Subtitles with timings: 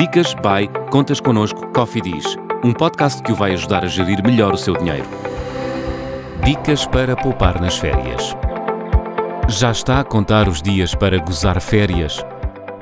[0.00, 2.24] Dicas by Contas Connosco Coffee Diz,
[2.64, 5.04] um podcast que o vai ajudar a gerir melhor o seu dinheiro.
[6.42, 8.34] Dicas para poupar nas férias.
[9.46, 12.24] Já está a contar os dias para gozar férias?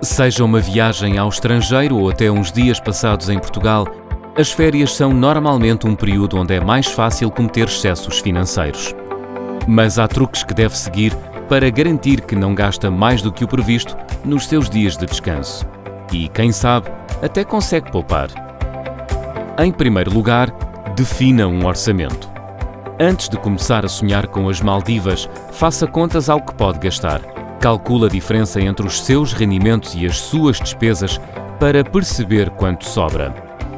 [0.01, 3.85] Seja uma viagem ao estrangeiro ou até uns dias passados em Portugal,
[4.37, 8.95] as férias são normalmente um período onde é mais fácil cometer excessos financeiros.
[9.67, 11.13] Mas há truques que deve seguir
[11.49, 15.67] para garantir que não gasta mais do que o previsto nos seus dias de descanso.
[16.13, 18.29] E, quem sabe, até consegue poupar.
[19.59, 20.51] Em primeiro lugar,
[20.95, 22.31] defina um orçamento.
[23.01, 27.21] Antes de começar a sonhar com as Maldivas, faça contas ao que pode gastar.
[27.61, 31.21] Calcule a diferença entre os seus rendimentos e as suas despesas
[31.59, 33.31] para perceber quanto sobra.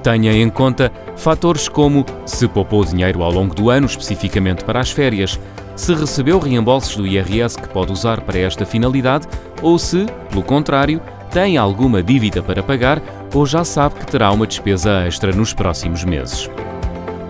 [0.02, 4.90] Tenha em conta fatores como se poupou dinheiro ao longo do ano, especificamente para as
[4.90, 5.38] férias,
[5.76, 9.26] se recebeu reembolsos do IRS que pode usar para esta finalidade
[9.62, 13.00] ou se, pelo contrário, tem alguma dívida para pagar
[13.32, 16.50] ou já sabe que terá uma despesa extra nos próximos meses.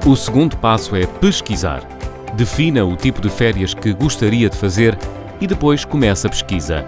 [0.06, 1.82] O segundo passo é pesquisar.
[2.34, 4.96] Defina o tipo de férias que gostaria de fazer
[5.40, 6.86] e depois comece a pesquisa.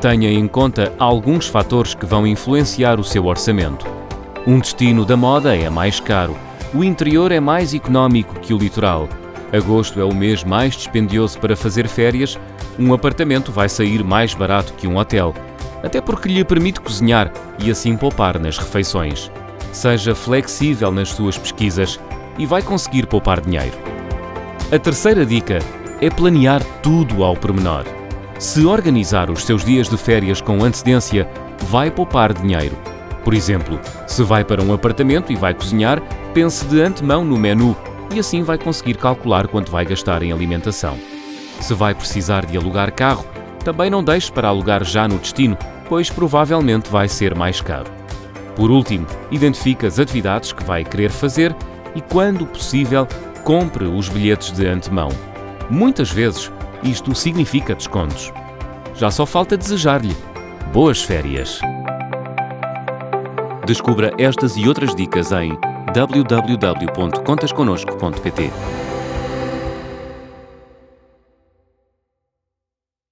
[0.00, 3.86] Tenha em conta alguns fatores que vão influenciar o seu orçamento.
[4.46, 6.36] Um destino da moda é mais caro,
[6.74, 9.08] o interior é mais económico que o litoral.
[9.52, 12.38] Agosto é o mês mais dispendioso para fazer férias,
[12.78, 15.34] um apartamento vai sair mais barato que um hotel
[15.82, 19.30] até porque lhe permite cozinhar e assim poupar nas refeições.
[19.72, 22.00] Seja flexível nas suas pesquisas
[22.38, 23.76] e vai conseguir poupar dinheiro.
[24.72, 25.58] A terceira dica
[26.00, 27.84] é planear tudo ao pormenor.
[28.38, 31.28] Se organizar os seus dias de férias com antecedência,
[31.64, 32.76] vai poupar dinheiro.
[33.24, 36.00] Por exemplo, se vai para um apartamento e vai cozinhar,
[36.32, 37.76] pense de antemão no menu
[38.14, 40.96] e assim vai conseguir calcular quanto vai gastar em alimentação.
[41.60, 43.26] Se vai precisar de alugar carro,
[43.68, 45.54] também não deixe para alugar já no destino,
[45.90, 47.92] pois provavelmente vai ser mais caro.
[48.56, 51.54] Por último, identifique as atividades que vai querer fazer
[51.94, 53.06] e, quando possível,
[53.44, 55.10] compre os bilhetes de antemão.
[55.68, 56.50] Muitas vezes,
[56.82, 58.32] isto significa descontos.
[58.94, 60.16] Já só falta desejar-lhe
[60.72, 61.60] boas férias.
[63.66, 65.58] Descubra estas e outras dicas em
[65.92, 68.50] www.contasconosco.pt.